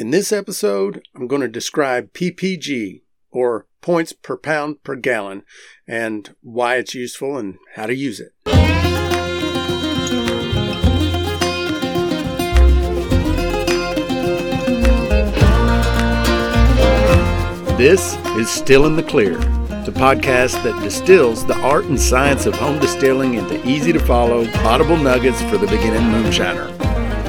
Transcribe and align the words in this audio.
In 0.00 0.12
this 0.12 0.32
episode, 0.32 1.02
I'm 1.14 1.26
going 1.26 1.42
to 1.42 1.46
describe 1.48 2.14
PPG, 2.14 3.02
or 3.30 3.66
points 3.82 4.14
per 4.14 4.38
pound 4.38 4.82
per 4.82 4.96
gallon, 4.96 5.42
and 5.86 6.34
why 6.40 6.76
it's 6.76 6.94
useful 6.94 7.36
and 7.36 7.58
how 7.74 7.84
to 7.84 7.94
use 7.94 8.18
it. 8.18 8.32
This 17.76 18.16
is 18.38 18.48
Still 18.48 18.86
in 18.86 18.96
the 18.96 19.02
Clear, 19.06 19.36
the 19.84 19.92
podcast 19.94 20.62
that 20.62 20.82
distills 20.82 21.44
the 21.44 21.58
art 21.58 21.84
and 21.84 22.00
science 22.00 22.46
of 22.46 22.54
home 22.54 22.78
distilling 22.78 23.34
into 23.34 23.68
easy 23.68 23.92
to 23.92 24.00
follow, 24.00 24.48
audible 24.60 24.96
nuggets 24.96 25.42
for 25.42 25.58
the 25.58 25.66
beginning 25.66 26.00
moonshiner. 26.00 26.79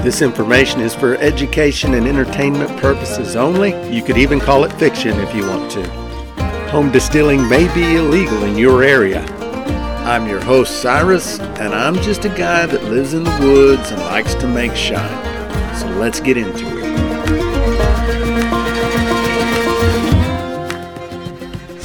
This 0.04 0.24
information 0.24 0.82
is 0.82 0.96
for 0.96 1.16
education 1.18 1.94
and 1.94 2.08
entertainment 2.08 2.76
purposes 2.82 3.36
only. 3.36 3.70
You 3.96 4.02
could 4.02 4.18
even 4.18 4.40
call 4.40 4.64
it 4.64 4.74
fiction 4.80 5.20
if 5.20 5.36
you 5.36 5.46
want 5.46 5.70
to. 5.74 5.88
Home 6.72 6.92
distilling 6.92 7.48
may 7.48 7.72
be 7.76 7.98
illegal 7.98 8.44
in 8.46 8.58
your 8.58 8.82
area. 8.82 9.22
I'm 10.04 10.28
your 10.28 10.42
host, 10.42 10.82
Cyrus, 10.82 11.40
and 11.40 11.76
I'm 11.76 11.94
just 11.98 12.26
a 12.26 12.30
guy 12.30 12.66
that 12.66 12.84
lives 12.86 13.14
in 13.14 13.24
the 13.24 13.38
woods 13.42 13.92
and 13.92 14.02
likes 14.02 14.34
to 14.36 14.48
make 14.48 14.76
shine. 14.76 15.76
So 15.76 15.88
let's 16.00 16.20
get 16.20 16.36
into 16.36 16.80
it. 16.80 16.81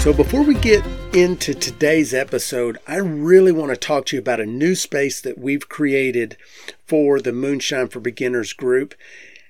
So, 0.07 0.13
before 0.13 0.45
we 0.45 0.55
get 0.55 0.87
into 1.17 1.53
today's 1.53 2.15
episode, 2.15 2.79
I 2.87 2.99
really 2.99 3.51
want 3.51 3.71
to 3.71 3.77
talk 3.77 4.07
to 4.07 4.17
you 4.17 4.21
about 4.21 4.39
a 4.39 4.47
new 4.47 4.77
space 4.77 5.21
that 5.21 5.37
we've 5.37 5.69
created 5.69 6.37
for 6.87 7.21
the 7.21 7.33
Moonshine 7.33 7.89
for 7.89 7.99
Beginners 7.99 8.53
group. 8.53 8.95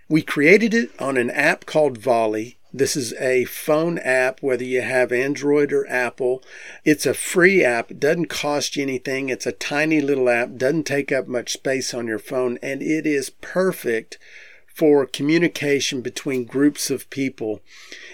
We 0.09 0.23
created 0.23 0.73
it 0.73 0.99
on 0.99 1.19
an 1.19 1.29
app 1.29 1.67
called 1.67 1.99
Volley. 1.99 2.57
This 2.73 2.97
is 2.97 3.13
a 3.21 3.45
phone 3.45 3.99
app, 3.99 4.43
whether 4.43 4.65
you 4.65 4.81
have 4.81 5.13
Android 5.13 5.75
or 5.75 5.87
Apple. 5.91 6.43
It's 6.87 7.05
a 7.05 7.13
free 7.13 7.63
app. 7.63 7.91
It 7.91 8.01
doesn't 8.01 8.31
cost 8.31 8.77
you 8.77 8.83
anything. 8.83 9.29
It's 9.29 9.45
a 9.45 9.53
tiny 9.53 10.01
little 10.01 10.31
app, 10.31 10.57
doesn't 10.57 10.85
take 10.85 11.13
up 11.13 11.29
much 11.29 11.53
space 11.53 11.93
on 11.93 12.07
your 12.07 12.19
phone, 12.19 12.59
and 12.63 12.81
it 12.81 13.07
is 13.07 13.29
perfect 13.29 14.17
for 14.77 15.07
communication 15.07 16.03
between 16.03 16.45
groups 16.45 16.91
of 16.91 17.09
people. 17.09 17.63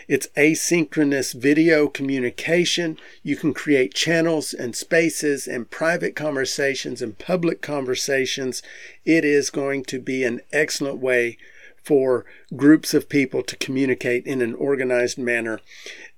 It's 0.07 0.29
asynchronous 0.37 1.35
video 1.35 1.89
communication. 1.89 2.99
You 3.25 3.35
can 3.35 3.53
create 3.53 3.95
channels 3.95 4.55
and 4.55 4.77
spaces 4.77 5.49
and 5.49 5.69
private 5.69 6.15
conversations 6.15 7.03
and 7.03 7.19
public 7.19 7.63
conversations. 7.63 8.63
It 9.05 9.25
is 9.25 9.51
going 9.51 9.83
to 9.87 9.99
be 9.99 10.23
an 10.23 10.41
excellent 10.53 10.99
way 10.99 11.37
for 11.83 12.25
groups 12.55 12.95
of 12.95 13.09
people 13.09 13.43
to 13.43 13.57
communicate 13.57 14.25
in 14.25 14.41
an 14.41 14.55
organized 14.55 15.19
manner. 15.19 15.59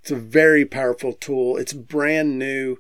It's 0.02 0.10
a 0.10 0.16
very 0.16 0.66
powerful 0.66 1.14
tool. 1.14 1.56
It's 1.56 1.72
brand 1.72 2.38
new. 2.38 2.76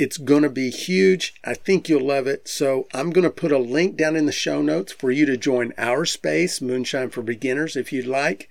It's 0.00 0.16
going 0.16 0.44
to 0.44 0.48
be 0.48 0.70
huge. 0.70 1.34
I 1.44 1.52
think 1.52 1.86
you'll 1.86 2.06
love 2.06 2.26
it. 2.26 2.48
So 2.48 2.88
I'm 2.94 3.10
going 3.10 3.24
to 3.24 3.30
put 3.30 3.52
a 3.52 3.58
link 3.58 3.98
down 3.98 4.16
in 4.16 4.24
the 4.24 4.32
show 4.32 4.62
notes 4.62 4.94
for 4.94 5.10
you 5.10 5.26
to 5.26 5.36
join 5.36 5.74
our 5.76 6.06
space, 6.06 6.62
Moonshine 6.62 7.10
for 7.10 7.20
Beginners, 7.20 7.76
if 7.76 7.92
you'd 7.92 8.06
like. 8.06 8.48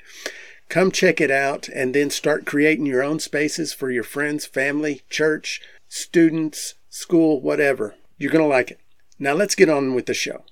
Come 0.70 0.92
check 0.92 1.20
it 1.20 1.32
out 1.32 1.68
and 1.68 1.96
then 1.96 2.12
start 2.12 2.46
creating 2.46 2.86
your 2.86 3.02
own 3.02 3.20
spaces 3.20 3.74
for 3.74 3.90
your 3.90 4.04
friends, 4.04 4.46
family, 4.46 5.02
church, 5.10 5.60
students, 5.88 6.76
school, 6.88 7.42
whatever. 7.42 7.96
You're 8.20 8.32
going 8.32 8.44
to 8.44 8.48
like 8.48 8.70
it. 8.70 8.80
Now 9.18 9.34
let's 9.34 9.56
get 9.56 9.70
on 9.70 9.96
with 9.96 10.06
the 10.06 10.14
show. 10.14 10.44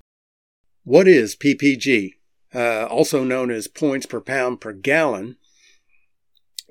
What 0.83 1.07
is 1.07 1.35
PPG? 1.35 2.13
Uh, 2.55 2.85
also 2.85 3.23
known 3.23 3.51
as 3.51 3.67
points 3.67 4.07
per 4.07 4.19
pound 4.19 4.61
per 4.61 4.73
gallon. 4.73 5.37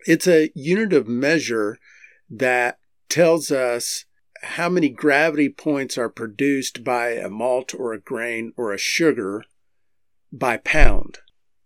It's 0.04 0.26
a 0.26 0.50
unit 0.56 0.92
of 0.92 1.06
measure 1.06 1.78
that 2.28 2.80
tells 3.08 3.52
us 3.52 4.04
how 4.42 4.68
many 4.68 4.88
gravity 4.88 5.48
points 5.48 5.96
are 5.98 6.08
produced 6.08 6.84
by 6.84 7.10
a 7.10 7.28
malt 7.28 7.74
or 7.74 7.92
a 7.92 8.00
grain 8.00 8.52
or 8.56 8.72
a 8.72 8.78
sugar 8.78 9.44
by 10.32 10.56
pound. 10.58 11.18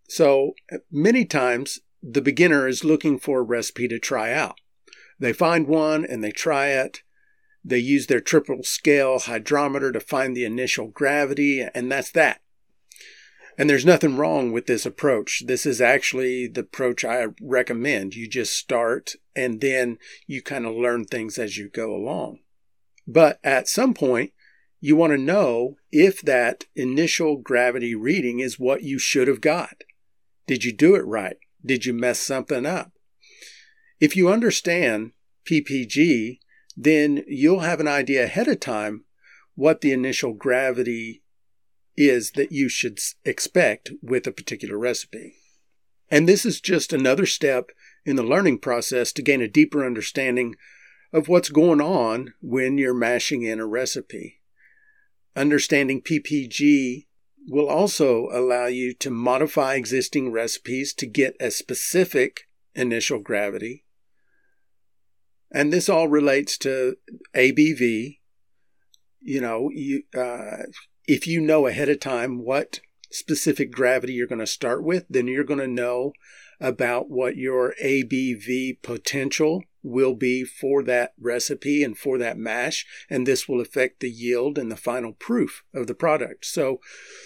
So 0.08 0.54
many 0.90 1.24
times 1.24 1.80
the 2.02 2.22
beginner 2.22 2.66
is 2.66 2.84
looking 2.84 3.18
for 3.18 3.40
a 3.40 3.44
recipe 3.44 3.88
to 3.88 3.98
try 3.98 4.32
out. 4.32 4.56
They 5.18 5.32
find 5.32 5.66
one 5.66 6.04
and 6.04 6.24
they 6.24 6.32
try 6.32 6.68
it. 6.68 7.02
They 7.64 7.78
use 7.78 8.06
their 8.06 8.20
triple 8.20 8.62
scale 8.62 9.18
hydrometer 9.18 9.92
to 9.92 10.00
find 10.00 10.34
the 10.34 10.46
initial 10.46 10.88
gravity, 10.88 11.66
and 11.74 11.92
that's 11.92 12.10
that. 12.12 12.40
And 13.58 13.68
there's 13.68 13.84
nothing 13.84 14.16
wrong 14.16 14.52
with 14.52 14.66
this 14.66 14.86
approach. 14.86 15.42
This 15.46 15.66
is 15.66 15.82
actually 15.82 16.46
the 16.46 16.62
approach 16.62 17.04
I 17.04 17.26
recommend. 17.42 18.14
You 18.14 18.26
just 18.26 18.54
start 18.54 19.16
and 19.36 19.60
then 19.60 19.98
you 20.26 20.40
kind 20.40 20.64
of 20.64 20.74
learn 20.74 21.04
things 21.04 21.36
as 21.36 21.58
you 21.58 21.68
go 21.68 21.94
along. 21.94 22.38
But 23.12 23.40
at 23.42 23.68
some 23.68 23.92
point, 23.92 24.32
you 24.80 24.94
want 24.94 25.12
to 25.12 25.18
know 25.18 25.76
if 25.90 26.22
that 26.22 26.66
initial 26.76 27.38
gravity 27.38 27.94
reading 27.94 28.38
is 28.38 28.58
what 28.58 28.84
you 28.84 29.00
should 29.00 29.26
have 29.26 29.40
got. 29.40 29.82
Did 30.46 30.64
you 30.64 30.72
do 30.72 30.94
it 30.94 31.04
right? 31.04 31.36
Did 31.64 31.84
you 31.84 31.92
mess 31.92 32.20
something 32.20 32.64
up? 32.64 32.92
If 33.98 34.16
you 34.16 34.28
understand 34.30 35.10
PPG, 35.44 36.38
then 36.76 37.24
you'll 37.26 37.60
have 37.60 37.80
an 37.80 37.88
idea 37.88 38.24
ahead 38.24 38.46
of 38.46 38.60
time 38.60 39.04
what 39.56 39.80
the 39.80 39.92
initial 39.92 40.32
gravity 40.32 41.22
is 41.96 42.32
that 42.32 42.52
you 42.52 42.68
should 42.68 43.00
expect 43.24 43.90
with 44.00 44.26
a 44.26 44.32
particular 44.32 44.78
recipe. 44.78 45.34
And 46.10 46.28
this 46.28 46.46
is 46.46 46.60
just 46.60 46.92
another 46.92 47.26
step 47.26 47.70
in 48.06 48.14
the 48.14 48.22
learning 48.22 48.60
process 48.60 49.12
to 49.12 49.22
gain 49.22 49.42
a 49.42 49.48
deeper 49.48 49.84
understanding 49.84 50.54
of 51.12 51.28
what's 51.28 51.48
going 51.48 51.80
on 51.80 52.34
when 52.40 52.78
you're 52.78 52.94
mashing 52.94 53.42
in 53.42 53.58
a 53.60 53.66
recipe. 53.66 54.40
Understanding 55.36 56.02
PPG 56.02 57.06
will 57.48 57.68
also 57.68 58.28
allow 58.32 58.66
you 58.66 58.94
to 58.94 59.10
modify 59.10 59.74
existing 59.74 60.30
recipes 60.30 60.92
to 60.94 61.06
get 61.06 61.36
a 61.40 61.50
specific 61.50 62.48
initial 62.74 63.18
gravity. 63.18 63.84
And 65.50 65.72
this 65.72 65.88
all 65.88 66.08
relates 66.08 66.56
to 66.58 66.96
ABV. 67.34 68.18
You 69.20 69.40
know, 69.40 69.70
you, 69.72 70.04
uh, 70.16 70.64
if 71.06 71.26
you 71.26 71.40
know 71.40 71.66
ahead 71.66 71.88
of 71.88 72.00
time 72.00 72.44
what 72.44 72.80
specific 73.10 73.72
gravity 73.72 74.12
you're 74.12 74.26
going 74.28 74.38
to 74.38 74.46
start 74.46 74.84
with, 74.84 75.06
then 75.10 75.26
you're 75.26 75.44
going 75.44 75.60
to 75.60 75.66
know 75.66 76.12
about 76.60 77.10
what 77.10 77.36
your 77.36 77.74
ABV 77.82 78.82
potential 78.82 79.64
will 79.82 80.14
be 80.14 80.44
for 80.44 80.82
that 80.82 81.12
recipe 81.18 81.82
and 81.82 81.96
for 81.96 82.18
that 82.18 82.36
mash, 82.36 82.86
and 83.08 83.26
this 83.26 83.48
will 83.48 83.60
affect 83.60 84.00
the 84.00 84.10
yield 84.10 84.58
and 84.58 84.70
the 84.70 84.76
final 84.76 85.12
proof 85.12 85.62
of 85.74 85.86
the 85.86 85.94
product. 85.94 86.44
So, 86.44 86.80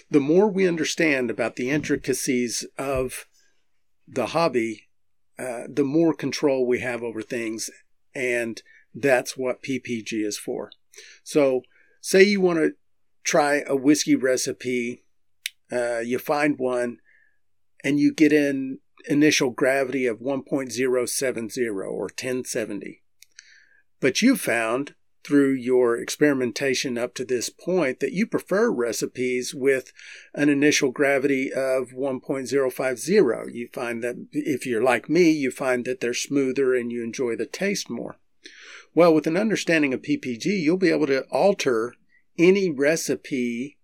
the 0.09 0.19
more 0.19 0.49
we 0.49 0.67
understand 0.67 1.29
about 1.29 1.55
the 1.55 1.69
intricacies 1.69 2.65
of 2.77 3.27
the 4.07 4.27
hobby, 4.27 4.87
uh, 5.37 5.63
the 5.67 5.83
more 5.83 6.13
control 6.13 6.65
we 6.65 6.79
have 6.79 7.03
over 7.03 7.21
things, 7.21 7.69
and 8.13 8.61
that's 8.93 9.35
what 9.35 9.63
PPG 9.63 10.25
is 10.25 10.37
for. 10.37 10.71
So, 11.23 11.63
say 11.99 12.23
you 12.23 12.39
want 12.39 12.59
to 12.59 12.73
try 13.23 13.63
a 13.67 13.75
whiskey 13.75 14.15
recipe, 14.15 15.03
uh, 15.71 15.99
you 15.99 16.19
find 16.19 16.57
one, 16.57 16.99
and 17.83 17.99
you 17.99 18.13
get 18.13 18.31
in 18.31 18.79
initial 19.07 19.49
gravity 19.49 20.05
of 20.05 20.19
1.070 20.19 21.67
or 21.67 22.01
1070. 22.01 23.03
But 23.99 24.21
you 24.21 24.35
found 24.35 24.95
through 25.25 25.53
your 25.53 25.97
experimentation 25.97 26.99
up 26.99 27.15
to 27.15 27.25
this 27.25 27.49
point 27.49 27.99
that 27.99 28.11
you 28.11 28.27
prefer 28.27 28.69
recipes 28.69 29.55
with 29.55 29.91
an 30.35 30.49
initial 30.49 30.91
gravity 30.91 31.51
of 31.51 31.89
1.050. 31.89 33.53
You 33.53 33.69
find 33.73 34.03
that 34.03 34.27
if 34.31 34.67
you're 34.67 34.83
like 34.83 35.09
me, 35.09 35.31
you 35.31 35.49
find 35.49 35.83
that 35.85 35.99
they're 35.99 36.13
smoother 36.13 36.75
and 36.75 36.91
you 36.91 37.03
enjoy 37.03 37.35
the 37.35 37.47
taste 37.47 37.89
more. 37.89 38.17
Well, 38.93 39.13
with 39.15 39.25
an 39.25 39.35
understanding 39.35 39.93
of 39.93 40.03
PPG, 40.03 40.45
you'll 40.45 40.77
be 40.77 40.91
able 40.91 41.07
to 41.07 41.23
alter 41.31 41.95
any 42.37 42.69
recipe 42.69 43.77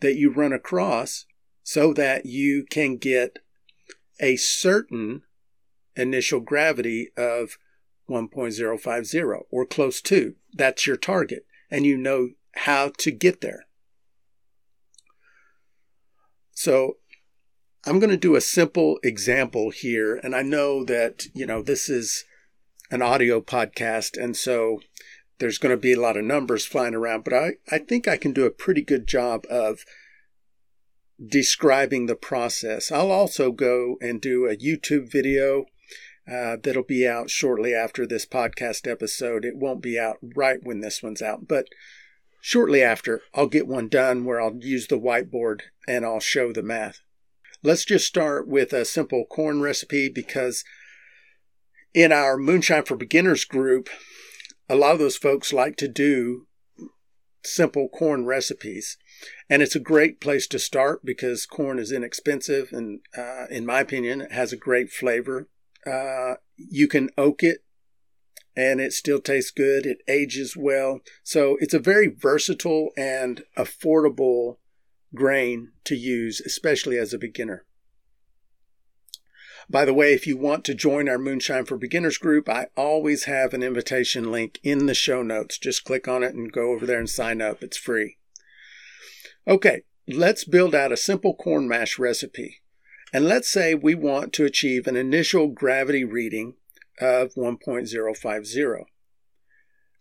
that 0.00 0.16
you 0.16 0.30
run 0.30 0.52
across 0.52 1.24
so 1.62 1.94
that 1.94 2.26
you 2.26 2.66
can 2.70 2.98
get 2.98 3.38
a 4.20 4.36
certain 4.36 5.22
initial 5.96 6.40
gravity 6.40 7.10
of 7.16 7.58
1.050 8.08 9.42
or 9.50 9.66
close 9.66 10.00
to. 10.02 10.34
That's 10.52 10.86
your 10.86 10.96
target, 10.96 11.46
and 11.70 11.84
you 11.84 11.96
know 11.96 12.30
how 12.56 12.92
to 12.98 13.10
get 13.10 13.40
there. 13.40 13.64
So 16.52 16.98
I'm 17.86 17.98
going 17.98 18.10
to 18.10 18.16
do 18.16 18.36
a 18.36 18.40
simple 18.40 18.98
example 19.02 19.70
here, 19.70 20.16
and 20.16 20.34
I 20.34 20.42
know 20.42 20.84
that, 20.84 21.26
you 21.34 21.46
know, 21.46 21.62
this 21.62 21.88
is 21.88 22.24
an 22.90 23.02
audio 23.02 23.40
podcast, 23.40 24.22
and 24.22 24.36
so 24.36 24.80
there's 25.38 25.58
going 25.58 25.74
to 25.74 25.80
be 25.80 25.92
a 25.92 26.00
lot 26.00 26.16
of 26.16 26.24
numbers 26.24 26.64
flying 26.64 26.94
around, 26.94 27.24
but 27.24 27.34
I, 27.34 27.54
I 27.70 27.78
think 27.78 28.06
I 28.06 28.16
can 28.16 28.32
do 28.32 28.46
a 28.46 28.50
pretty 28.50 28.82
good 28.82 29.06
job 29.06 29.44
of 29.50 29.84
describing 31.24 32.06
the 32.06 32.16
process. 32.16 32.90
I'll 32.90 33.10
also 33.10 33.52
go 33.52 33.96
and 34.00 34.20
do 34.20 34.46
a 34.46 34.56
YouTube 34.56 35.10
video 35.10 35.66
uh, 36.30 36.56
that'll 36.62 36.82
be 36.82 37.06
out 37.06 37.30
shortly 37.30 37.74
after 37.74 38.06
this 38.06 38.26
podcast 38.26 38.90
episode. 38.90 39.44
It 39.44 39.56
won't 39.56 39.82
be 39.82 39.98
out 39.98 40.16
right 40.34 40.58
when 40.62 40.80
this 40.80 41.02
one's 41.02 41.22
out, 41.22 41.46
but 41.46 41.66
shortly 42.40 42.82
after, 42.82 43.22
I'll 43.34 43.46
get 43.46 43.66
one 43.66 43.88
done 43.88 44.24
where 44.24 44.40
I'll 44.40 44.56
use 44.58 44.86
the 44.86 44.98
whiteboard 44.98 45.60
and 45.86 46.04
I'll 46.04 46.20
show 46.20 46.52
the 46.52 46.62
math. 46.62 47.00
Let's 47.62 47.84
just 47.84 48.06
start 48.06 48.48
with 48.48 48.72
a 48.72 48.84
simple 48.84 49.24
corn 49.24 49.60
recipe 49.60 50.08
because 50.08 50.64
in 51.94 52.12
our 52.12 52.36
Moonshine 52.36 52.84
for 52.84 52.96
Beginners 52.96 53.44
group, 53.44 53.88
a 54.68 54.76
lot 54.76 54.92
of 54.92 54.98
those 54.98 55.16
folks 55.16 55.52
like 55.52 55.76
to 55.76 55.88
do 55.88 56.46
simple 57.44 57.88
corn 57.88 58.26
recipes. 58.26 58.96
And 59.48 59.62
it's 59.62 59.76
a 59.76 59.80
great 59.80 60.20
place 60.20 60.46
to 60.48 60.58
start 60.58 61.04
because 61.04 61.46
corn 61.46 61.78
is 61.78 61.92
inexpensive 61.92 62.72
and, 62.72 63.00
uh, 63.16 63.46
in 63.50 63.66
my 63.66 63.80
opinion, 63.80 64.22
it 64.22 64.32
has 64.32 64.52
a 64.52 64.56
great 64.56 64.90
flavor. 64.90 65.48
Uh, 65.86 66.34
you 66.56 66.88
can 66.88 67.10
oak 67.16 67.42
it 67.42 67.64
and 68.56 68.80
it 68.80 68.92
still 68.92 69.20
tastes 69.20 69.50
good. 69.50 69.86
It 69.86 69.98
ages 70.08 70.56
well. 70.56 71.00
So 71.22 71.56
it's 71.60 71.74
a 71.74 71.78
very 71.78 72.08
versatile 72.08 72.90
and 72.96 73.42
affordable 73.56 74.58
grain 75.14 75.72
to 75.84 75.94
use, 75.94 76.40
especially 76.40 76.98
as 76.98 77.12
a 77.12 77.18
beginner. 77.18 77.64
By 79.68 79.84
the 79.84 79.94
way, 79.94 80.12
if 80.12 80.26
you 80.26 80.36
want 80.36 80.64
to 80.66 80.74
join 80.74 81.08
our 81.08 81.18
Moonshine 81.18 81.64
for 81.64 81.78
Beginners 81.78 82.18
group, 82.18 82.48
I 82.48 82.66
always 82.76 83.24
have 83.24 83.54
an 83.54 83.62
invitation 83.62 84.30
link 84.30 84.60
in 84.62 84.86
the 84.86 84.94
show 84.94 85.22
notes. 85.22 85.58
Just 85.58 85.84
click 85.84 86.06
on 86.06 86.22
it 86.22 86.34
and 86.34 86.52
go 86.52 86.72
over 86.72 86.84
there 86.84 86.98
and 86.98 87.08
sign 87.08 87.40
up. 87.40 87.62
It's 87.62 87.78
free. 87.78 88.18
Okay, 89.46 89.82
let's 90.08 90.44
build 90.44 90.74
out 90.74 90.92
a 90.92 90.96
simple 90.96 91.34
corn 91.34 91.68
mash 91.68 91.98
recipe. 91.98 92.62
And 93.12 93.26
let's 93.26 93.48
say 93.48 93.74
we 93.74 93.94
want 93.94 94.32
to 94.34 94.44
achieve 94.44 94.86
an 94.86 94.96
initial 94.96 95.48
gravity 95.48 96.04
reading 96.04 96.54
of 97.00 97.34
1.050. 97.34 98.84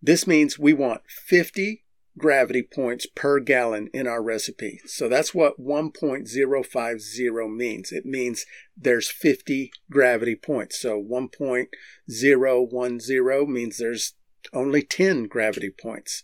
This 0.02 0.28
means 0.28 0.58
we 0.58 0.74
want 0.74 1.02
50 1.08 1.84
gravity 2.18 2.62
points 2.62 3.06
per 3.06 3.40
gallon 3.40 3.90
in 3.94 4.08
our 4.08 4.22
recipe. 4.22 4.80
So 4.86 5.10
that's 5.10 5.34
what 5.34 5.60
1.050 5.60 7.56
means. 7.56 7.92
It 7.92 8.06
means 8.06 8.46
there's 8.78 9.10
50 9.10 9.72
gravity 9.90 10.36
points. 10.36 10.80
So 10.80 11.02
1.010 11.02 13.48
means 13.48 13.78
there's 13.78 14.14
only 14.54 14.82
10 14.82 15.28
gravity 15.28 15.70
points. 15.70 16.24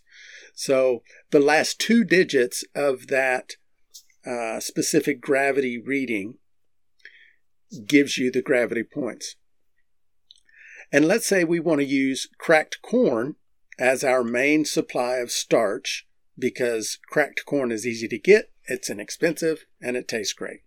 So 0.54 1.02
the 1.30 1.40
last 1.40 1.78
two 1.78 2.04
digits 2.04 2.64
of 2.74 3.06
that 3.08 3.52
uh, 4.26 4.60
specific 4.60 5.20
gravity 5.20 5.78
reading 5.78 6.34
gives 7.86 8.18
you 8.18 8.30
the 8.30 8.42
gravity 8.42 8.82
points. 8.82 9.36
And 10.92 11.06
let's 11.06 11.26
say 11.26 11.44
we 11.44 11.60
want 11.60 11.80
to 11.80 11.86
use 11.86 12.28
cracked 12.38 12.82
corn 12.82 13.36
as 13.78 14.02
our 14.02 14.24
main 14.24 14.64
supply 14.64 15.16
of 15.16 15.30
starch 15.30 16.06
because 16.38 16.98
cracked 17.08 17.44
corn 17.46 17.70
is 17.70 17.86
easy 17.86 18.08
to 18.08 18.18
get, 18.18 18.50
it's 18.66 18.90
inexpensive, 18.90 19.64
and 19.80 19.96
it 19.96 20.08
tastes 20.08 20.32
great. 20.32 20.60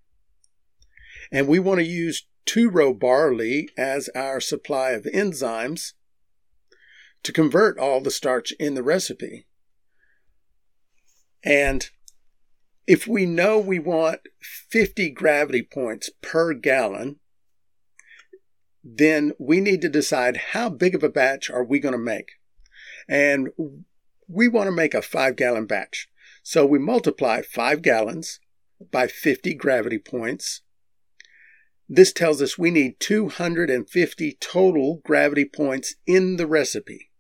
And 1.31 1.47
we 1.47 1.59
want 1.59 1.79
to 1.79 1.85
use 1.85 2.27
two 2.45 2.69
row 2.69 2.94
barley 2.94 3.69
as 3.77 4.09
our 4.09 4.39
supply 4.39 4.91
of 4.91 5.03
enzymes 5.03 5.94
to 7.23 7.31
convert 7.31 7.79
all 7.79 8.01
the 8.01 8.11
starch 8.11 8.51
in 8.59 8.75
the 8.75 8.83
recipe. 8.83 9.45
And 11.43 11.89
if 12.85 13.07
we 13.07 13.25
know 13.25 13.59
we 13.59 13.79
want 13.79 14.21
50 14.41 15.09
gravity 15.11 15.61
points 15.61 16.09
per 16.21 16.53
gallon, 16.53 17.19
then 18.83 19.33
we 19.39 19.61
need 19.61 19.81
to 19.81 19.89
decide 19.89 20.37
how 20.51 20.69
big 20.69 20.93
of 20.93 21.03
a 21.03 21.09
batch 21.09 21.49
are 21.49 21.63
we 21.63 21.79
going 21.79 21.93
to 21.93 21.97
make. 21.97 22.33
And 23.07 23.49
we 24.27 24.47
want 24.47 24.67
to 24.67 24.71
make 24.71 24.93
a 24.93 25.01
five 25.01 25.37
gallon 25.37 25.65
batch. 25.65 26.09
So 26.43 26.65
we 26.65 26.79
multiply 26.79 27.41
five 27.41 27.81
gallons 27.81 28.41
by 28.91 29.07
50 29.07 29.53
gravity 29.53 29.97
points. 29.97 30.61
This 31.87 32.11
tells 32.11 32.41
us 32.41 32.57
we 32.57 32.71
need 32.71 32.99
250 32.99 34.37
total 34.41 35.01
gravity 35.05 35.45
points 35.45 35.95
in 36.05 36.35
the 36.35 36.47
recipe 36.47 37.11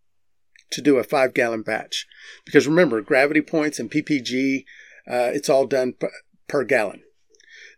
to 0.73 0.81
do 0.81 0.97
a 0.97 1.03
five 1.03 1.33
gallon 1.33 1.61
batch. 1.61 2.07
Because 2.45 2.67
remember, 2.67 3.01
gravity 3.01 3.41
points 3.41 3.79
and 3.79 3.89
PPG, 3.89 4.65
uh, 5.09 5.31
it's 5.33 5.49
all 5.49 5.65
done 5.65 5.93
p- 5.93 6.07
per 6.47 6.63
gallon. 6.63 7.03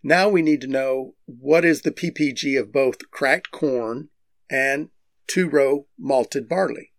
Now 0.04 0.30
we 0.30 0.42
need 0.42 0.62
to 0.62 0.68
know 0.68 1.16
what 1.26 1.66
is 1.66 1.82
the 1.82 1.92
PPG 1.92 2.60
of 2.60 2.72
both 2.72 3.10
cracked 3.12 3.52
corn 3.52 4.10
and 4.50 4.90
two 5.28 5.50
row 5.50 5.88
malted 5.98 6.48
barley. 6.48 6.92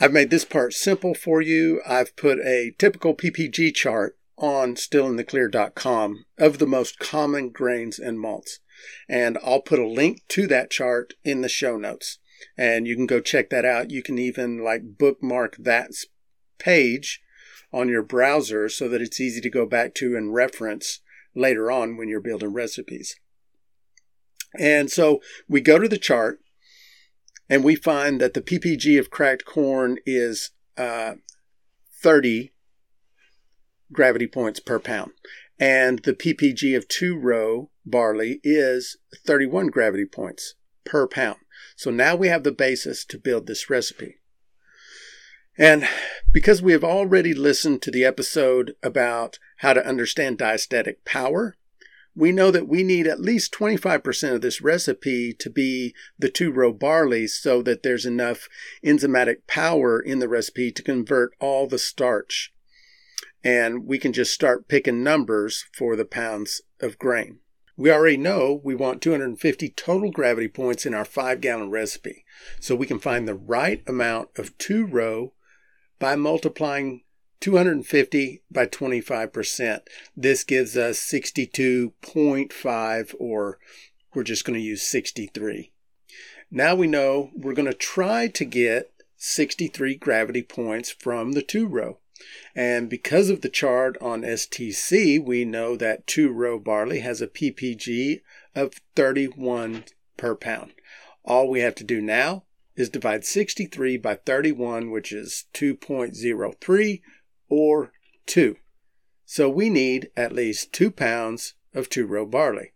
I've 0.00 0.12
made 0.12 0.30
this 0.30 0.44
part 0.44 0.72
simple 0.72 1.14
for 1.14 1.40
you. 1.40 1.80
I've 1.86 2.16
put 2.16 2.38
a 2.40 2.72
typical 2.78 3.14
PPG 3.14 3.74
chart 3.74 4.18
on 4.36 4.74
stillintheclear.com 4.74 6.24
of 6.38 6.58
the 6.58 6.66
most 6.66 6.98
common 6.98 7.50
grains 7.50 7.98
and 7.98 8.18
malts. 8.18 8.58
And 9.08 9.38
I'll 9.44 9.60
put 9.62 9.78
a 9.78 9.86
link 9.86 10.22
to 10.28 10.46
that 10.48 10.70
chart 10.70 11.14
in 11.22 11.40
the 11.40 11.48
show 11.48 11.76
notes. 11.76 12.18
And 12.56 12.86
you 12.86 12.96
can 12.96 13.06
go 13.06 13.20
check 13.20 13.50
that 13.50 13.64
out. 13.64 13.90
You 13.90 14.02
can 14.02 14.18
even 14.18 14.62
like 14.62 14.98
bookmark 14.98 15.56
that 15.58 15.90
page 16.58 17.20
on 17.72 17.88
your 17.88 18.02
browser 18.02 18.68
so 18.68 18.88
that 18.88 19.02
it's 19.02 19.20
easy 19.20 19.40
to 19.40 19.50
go 19.50 19.66
back 19.66 19.94
to 19.94 20.16
and 20.16 20.32
reference 20.32 21.00
later 21.34 21.70
on 21.70 21.96
when 21.96 22.08
you're 22.08 22.20
building 22.20 22.52
recipes. 22.52 23.16
And 24.58 24.90
so 24.90 25.20
we 25.48 25.60
go 25.60 25.78
to 25.78 25.88
the 25.88 25.98
chart 25.98 26.38
and 27.48 27.64
we 27.64 27.74
find 27.74 28.20
that 28.20 28.34
the 28.34 28.40
PPG 28.40 28.98
of 28.98 29.10
cracked 29.10 29.44
corn 29.44 29.98
is 30.06 30.50
uh, 30.76 31.14
30 32.02 32.52
gravity 33.92 34.26
points 34.26 34.60
per 34.60 34.78
pound. 34.78 35.12
And 35.58 36.00
the 36.00 36.14
PPG 36.14 36.76
of 36.76 36.88
two 36.88 37.16
row 37.16 37.70
barley 37.84 38.40
is 38.42 38.96
31 39.26 39.68
gravity 39.68 40.06
points 40.06 40.54
per 40.84 41.06
pound. 41.06 41.38
So 41.76 41.90
now 41.90 42.16
we 42.16 42.28
have 42.28 42.44
the 42.44 42.52
basis 42.52 43.04
to 43.06 43.18
build 43.18 43.46
this 43.46 43.68
recipe. 43.68 44.16
And 45.56 45.88
because 46.32 46.62
we 46.62 46.72
have 46.72 46.84
already 46.84 47.32
listened 47.32 47.82
to 47.82 47.90
the 47.90 48.04
episode 48.04 48.74
about 48.82 49.38
how 49.58 49.72
to 49.72 49.86
understand 49.86 50.38
diastatic 50.38 50.96
power, 51.04 51.56
we 52.16 52.32
know 52.32 52.50
that 52.50 52.68
we 52.68 52.82
need 52.82 53.06
at 53.06 53.20
least 53.20 53.52
25% 53.52 54.34
of 54.34 54.40
this 54.40 54.60
recipe 54.60 55.32
to 55.32 55.50
be 55.50 55.94
the 56.18 56.30
two 56.30 56.52
row 56.52 56.72
barley 56.72 57.26
so 57.26 57.60
that 57.62 57.82
there's 57.82 58.06
enough 58.06 58.48
enzymatic 58.84 59.46
power 59.46 60.00
in 60.00 60.20
the 60.20 60.28
recipe 60.28 60.70
to 60.72 60.82
convert 60.82 61.32
all 61.40 61.66
the 61.66 61.78
starch. 61.78 62.52
And 63.42 63.84
we 63.84 63.98
can 63.98 64.12
just 64.12 64.32
start 64.32 64.68
picking 64.68 65.02
numbers 65.02 65.66
for 65.72 65.96
the 65.96 66.04
pounds 66.04 66.62
of 66.80 66.98
grain. 66.98 67.40
We 67.76 67.90
already 67.90 68.16
know 68.16 68.60
we 68.62 68.76
want 68.76 69.02
250 69.02 69.70
total 69.70 70.12
gravity 70.12 70.46
points 70.48 70.86
in 70.86 70.94
our 70.94 71.04
five 71.04 71.40
gallon 71.40 71.70
recipe. 71.70 72.24
So 72.60 72.76
we 72.76 72.86
can 72.86 73.00
find 73.00 73.26
the 73.26 73.34
right 73.34 73.82
amount 73.86 74.28
of 74.36 74.56
two 74.58 74.86
row 74.86 75.32
by 75.98 76.14
multiplying 76.14 77.02
250 77.40 78.42
by 78.50 78.66
25%. 78.66 79.80
This 80.16 80.44
gives 80.44 80.76
us 80.76 81.00
62.5 81.00 83.14
or 83.18 83.58
we're 84.14 84.22
just 84.22 84.44
going 84.44 84.58
to 84.58 84.64
use 84.64 84.82
63. 84.82 85.72
Now 86.50 86.74
we 86.74 86.86
know 86.86 87.30
we're 87.34 87.54
going 87.54 87.64
to 87.66 87.74
try 87.74 88.28
to 88.28 88.44
get 88.44 88.92
63 89.16 89.96
gravity 89.96 90.42
points 90.42 90.90
from 90.90 91.32
the 91.32 91.42
two 91.42 91.66
row. 91.66 91.98
And 92.54 92.88
because 92.88 93.30
of 93.30 93.40
the 93.40 93.48
chart 93.48 93.96
on 94.00 94.22
STC, 94.22 95.22
we 95.24 95.44
know 95.44 95.76
that 95.76 96.06
two 96.06 96.30
row 96.30 96.58
barley 96.58 97.00
has 97.00 97.20
a 97.20 97.26
PPG 97.26 98.20
of 98.54 98.74
31 98.94 99.84
per 100.16 100.34
pound. 100.36 100.72
All 101.24 101.48
we 101.48 101.60
have 101.60 101.74
to 101.76 101.84
do 101.84 102.00
now 102.00 102.44
is 102.76 102.88
divide 102.88 103.24
63 103.24 103.96
by 103.96 104.16
31, 104.16 104.90
which 104.90 105.12
is 105.12 105.46
2.03 105.54 107.02
or 107.48 107.92
2. 108.26 108.56
So 109.24 109.48
we 109.48 109.70
need 109.70 110.10
at 110.16 110.32
least 110.32 110.72
2 110.72 110.90
pounds 110.90 111.54
of 111.72 111.88
two 111.88 112.06
row 112.06 112.26
barley. 112.26 112.72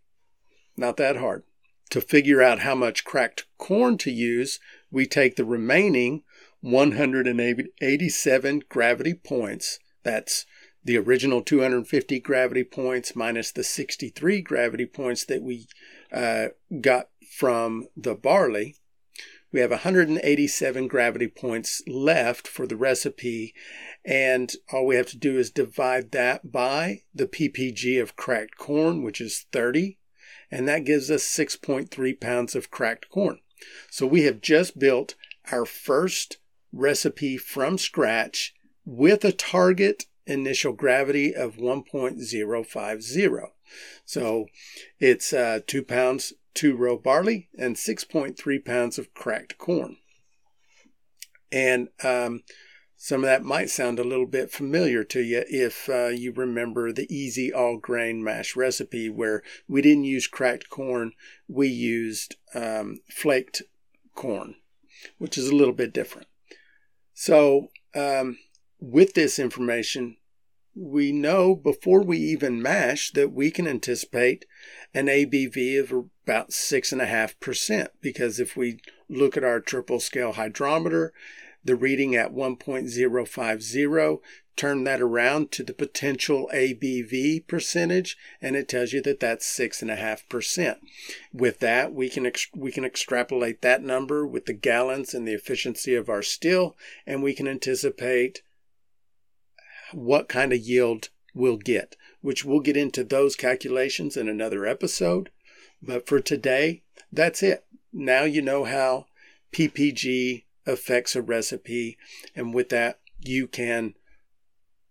Not 0.75 0.97
that 0.97 1.17
hard. 1.17 1.43
To 1.91 2.01
figure 2.01 2.41
out 2.41 2.59
how 2.59 2.75
much 2.75 3.03
cracked 3.03 3.45
corn 3.57 3.97
to 3.99 4.11
use, 4.11 4.59
we 4.91 5.05
take 5.05 5.35
the 5.35 5.45
remaining 5.45 6.23
187 6.61 8.63
gravity 8.69 9.13
points. 9.13 9.79
That's 10.03 10.45
the 10.83 10.97
original 10.97 11.41
250 11.41 12.19
gravity 12.19 12.63
points 12.63 13.15
minus 13.15 13.51
the 13.51 13.63
63 13.63 14.41
gravity 14.41 14.85
points 14.85 15.25
that 15.25 15.41
we 15.41 15.67
uh, 16.11 16.47
got 16.81 17.09
from 17.37 17.87
the 17.95 18.15
barley 18.15 18.75
we 19.51 19.61
have 19.61 19.71
187 19.71 20.87
gravity 20.87 21.27
points 21.27 21.81
left 21.87 22.47
for 22.47 22.67
the 22.67 22.75
recipe. 22.75 23.55
And 24.05 24.51
all 24.71 24.85
we 24.85 24.95
have 24.95 25.07
to 25.07 25.17
do 25.17 25.37
is 25.37 25.49
divide 25.49 26.11
that 26.11 26.51
by 26.51 27.01
the 27.13 27.25
ppg 27.25 28.01
of 28.01 28.15
cracked 28.15 28.57
corn, 28.57 29.01
which 29.01 29.19
is 29.19 29.47
30. 29.51 29.97
And 30.51 30.67
that 30.67 30.85
gives 30.85 31.09
us 31.09 31.23
6.3 31.23 32.19
pounds 32.19 32.55
of 32.55 32.71
cracked 32.71 33.09
corn. 33.09 33.39
So 33.89 34.05
we 34.05 34.23
have 34.23 34.41
just 34.41 34.79
built 34.79 35.15
our 35.51 35.65
first 35.65 36.37
recipe 36.71 37.37
from 37.37 37.77
scratch 37.77 38.53
with 38.85 39.23
a 39.25 39.31
target 39.31 40.05
initial 40.25 40.73
gravity 40.73 41.33
of 41.35 41.57
1.050. 41.57 43.47
So 44.05 44.45
it's 44.99 45.33
uh, 45.33 45.59
two 45.65 45.83
pounds, 45.83 46.33
two 46.53 46.75
row 46.75 46.97
barley, 46.97 47.49
and 47.57 47.75
6.3 47.75 48.65
pounds 48.65 48.97
of 48.97 49.13
cracked 49.13 49.57
corn. 49.57 49.97
And 51.51 51.89
um, 52.03 52.43
some 53.01 53.23
of 53.23 53.27
that 53.27 53.43
might 53.43 53.69
sound 53.69 53.97
a 53.97 54.03
little 54.03 54.27
bit 54.27 54.51
familiar 54.51 55.03
to 55.05 55.21
you 55.21 55.43
if 55.47 55.89
uh, 55.89 56.07
you 56.07 56.31
remember 56.31 56.91
the 56.91 57.07
easy 57.13 57.51
all 57.51 57.77
grain 57.77 58.23
mash 58.23 58.55
recipe 58.55 59.09
where 59.09 59.41
we 59.67 59.81
didn't 59.81 60.03
use 60.03 60.27
cracked 60.27 60.69
corn, 60.69 61.13
we 61.47 61.67
used 61.67 62.35
um, 62.53 62.99
flaked 63.09 63.61
corn, 64.15 64.55
which 65.17 65.37
is 65.37 65.47
a 65.47 65.55
little 65.55 65.73
bit 65.73 65.93
different. 65.93 66.27
So, 67.21 67.67
um, 67.93 68.37
with 68.79 69.13
this 69.13 69.39
information, 69.39 70.15
we 70.73 71.11
know 71.11 71.53
before 71.53 72.01
we 72.01 72.17
even 72.17 72.61
mash 72.61 73.11
that 73.11 73.33
we 73.33 73.51
can 73.51 73.67
anticipate 73.67 74.45
an 74.93 75.07
ABV 75.07 75.81
of 75.81 75.91
about 75.91 76.51
6.5%. 76.51 77.87
Because 77.99 78.39
if 78.39 78.55
we 78.55 78.79
look 79.09 79.35
at 79.35 79.43
our 79.43 79.59
triple 79.59 79.99
scale 79.99 80.31
hydrometer, 80.31 81.11
the 81.63 81.75
reading 81.75 82.15
at 82.15 82.33
1.050, 82.33 84.19
turn 84.55 84.83
that 84.83 85.01
around 85.01 85.51
to 85.51 85.63
the 85.63 85.73
potential 85.73 86.49
ABV 86.53 87.47
percentage, 87.47 88.17
and 88.41 88.55
it 88.55 88.67
tells 88.67 88.91
you 88.91 89.01
that 89.01 89.19
that's 89.19 89.45
6.5%. 89.57 90.77
With 91.33 91.59
that, 91.59 91.93
we 91.93 92.09
can, 92.09 92.25
ex- 92.25 92.47
we 92.55 92.71
can 92.71 92.83
extrapolate 92.83 93.61
that 93.61 93.83
number 93.83 94.27
with 94.27 94.45
the 94.45 94.53
gallons 94.53 95.13
and 95.13 95.27
the 95.27 95.33
efficiency 95.33 95.95
of 95.95 96.09
our 96.09 96.21
still, 96.21 96.75
and 97.05 97.23
we 97.23 97.33
can 97.33 97.47
anticipate 97.47 98.41
what 99.93 100.27
kind 100.27 100.53
of 100.53 100.59
yield 100.59 101.09
we'll 101.33 101.57
get, 101.57 101.95
which 102.21 102.43
we'll 102.43 102.59
get 102.59 102.77
into 102.77 103.03
those 103.03 103.35
calculations 103.35 104.17
in 104.17 104.27
another 104.27 104.65
episode. 104.65 105.29
But 105.81 106.07
for 106.07 106.19
today, 106.19 106.83
that's 107.11 107.41
it. 107.41 107.65
Now 107.93 108.23
you 108.23 108.41
know 108.41 108.65
how 108.65 109.05
PPG 109.53 110.43
affects 110.69 111.15
a 111.15 111.21
recipe, 111.21 111.97
and 112.35 112.53
with 112.53 112.69
that, 112.69 112.99
you 113.19 113.47
can 113.47 113.95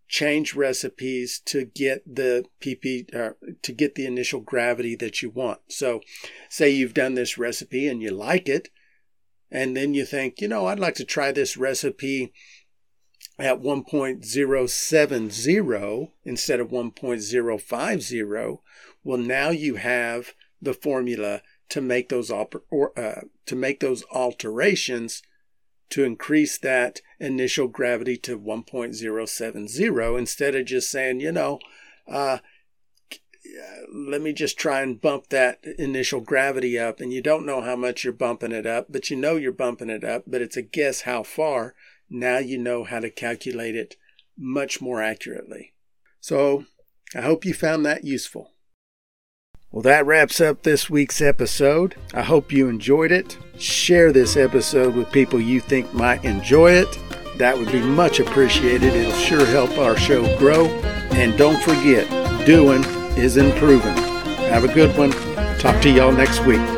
change 0.08 0.54
recipes 0.54 1.40
to 1.44 1.66
get 1.66 2.02
the 2.06 2.46
PP 2.60 3.14
uh, 3.14 3.34
to 3.62 3.72
get 3.72 3.94
the 3.94 4.06
initial 4.06 4.40
gravity 4.40 4.96
that 4.96 5.22
you 5.22 5.30
want. 5.30 5.60
So, 5.68 6.00
say 6.48 6.70
you've 6.70 6.94
done 6.94 7.14
this 7.14 7.38
recipe 7.38 7.86
and 7.86 8.02
you 8.02 8.10
like 8.10 8.48
it, 8.48 8.70
and 9.50 9.76
then 9.76 9.94
you 9.94 10.04
think, 10.04 10.40
you 10.40 10.46
know, 10.48 10.66
I'd 10.66 10.78
like 10.78 10.94
to 10.96 11.04
try 11.04 11.32
this 11.32 11.56
recipe 11.56 12.32
at 13.38 13.60
1.070 13.60 16.10
instead 16.24 16.60
of 16.60 16.70
1.050, 16.70 18.58
well, 19.04 19.18
now 19.18 19.50
you 19.50 19.76
have 19.76 20.34
the 20.60 20.74
formula 20.74 21.42
to 21.68 21.80
make 21.80 22.08
those 22.08 22.30
oper- 22.30 22.62
or, 22.70 22.98
uh, 22.98 23.20
to 23.46 23.54
make 23.54 23.78
those 23.80 24.02
alterations 24.10 25.22
to 25.90 26.04
increase 26.04 26.58
that 26.58 27.00
initial 27.18 27.68
gravity 27.68 28.16
to 28.16 28.38
1.070 28.38 30.18
instead 30.18 30.54
of 30.54 30.66
just 30.66 30.90
saying, 30.90 31.20
you 31.20 31.32
know, 31.32 31.58
uh, 32.06 32.38
let 33.92 34.20
me 34.20 34.32
just 34.32 34.58
try 34.58 34.82
and 34.82 35.00
bump 35.00 35.28
that 35.28 35.64
initial 35.78 36.20
gravity 36.20 36.78
up. 36.78 37.00
And 37.00 37.12
you 37.12 37.22
don't 37.22 37.46
know 37.46 37.62
how 37.62 37.76
much 37.76 38.04
you're 38.04 38.12
bumping 38.12 38.52
it 38.52 38.66
up, 38.66 38.86
but 38.90 39.10
you 39.10 39.16
know 39.16 39.36
you're 39.36 39.52
bumping 39.52 39.90
it 39.90 40.04
up, 40.04 40.24
but 40.26 40.42
it's 40.42 40.56
a 40.56 40.62
guess 40.62 41.02
how 41.02 41.22
far. 41.22 41.74
Now 42.10 42.38
you 42.38 42.58
know 42.58 42.84
how 42.84 43.00
to 43.00 43.10
calculate 43.10 43.76
it 43.76 43.96
much 44.36 44.80
more 44.80 45.02
accurately. 45.02 45.72
So 46.20 46.66
I 47.14 47.22
hope 47.22 47.44
you 47.44 47.54
found 47.54 47.84
that 47.86 48.04
useful. 48.04 48.52
Well, 49.70 49.82
that 49.82 50.06
wraps 50.06 50.40
up 50.40 50.62
this 50.62 50.88
week's 50.88 51.20
episode. 51.20 51.94
I 52.14 52.22
hope 52.22 52.52
you 52.52 52.68
enjoyed 52.68 53.12
it. 53.12 53.36
Share 53.58 54.12
this 54.12 54.34
episode 54.34 54.94
with 54.94 55.12
people 55.12 55.40
you 55.40 55.60
think 55.60 55.92
might 55.92 56.24
enjoy 56.24 56.72
it. 56.72 56.98
That 57.36 57.58
would 57.58 57.70
be 57.70 57.80
much 57.80 58.18
appreciated. 58.18 58.94
It'll 58.94 59.12
sure 59.12 59.44
help 59.44 59.76
our 59.76 59.96
show 59.96 60.24
grow. 60.38 60.66
And 61.12 61.36
don't 61.36 61.62
forget, 61.62 62.08
doing 62.46 62.82
is 63.18 63.36
improving. 63.36 63.96
Have 64.48 64.64
a 64.64 64.72
good 64.72 64.96
one. 64.96 65.10
Talk 65.58 65.82
to 65.82 65.90
y'all 65.90 66.12
next 66.12 66.40
week. 66.46 66.77